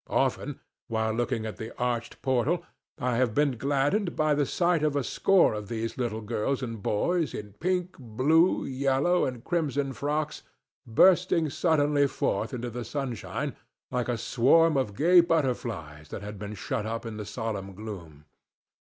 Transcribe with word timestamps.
Often, 0.09 0.59
while 0.87 1.13
looking 1.13 1.45
at 1.45 1.57
the 1.57 1.77
arched 1.79 2.23
portal, 2.23 2.65
I 2.97 3.17
have 3.17 3.35
been 3.35 3.51
gladdened 3.55 4.15
by 4.15 4.33
the 4.33 4.47
sight 4.47 4.81
of 4.81 4.95
a 4.95 5.03
score 5.03 5.53
of 5.53 5.67
these 5.69 5.95
little 5.95 6.21
girls 6.21 6.63
and 6.63 6.81
boys 6.81 7.35
in 7.35 7.53
pink, 7.59 7.97
blue, 7.99 8.65
yellow 8.65 9.25
and 9.25 9.43
crimson 9.43 9.93
frocks 9.93 10.41
bursting 10.87 11.51
suddenly 11.51 12.07
forth 12.07 12.51
into 12.51 12.71
the 12.71 12.83
sunshine 12.83 13.55
like 13.91 14.09
a 14.09 14.17
swarm 14.17 14.75
of 14.75 14.95
gay 14.95 15.19
butterflies 15.21 16.09
that 16.09 16.23
had 16.23 16.39
been 16.39 16.55
shut 16.55 16.87
up 16.87 17.05
in 17.05 17.17
the 17.17 17.23
solemn 17.25 17.75
gloom. 17.75 18.25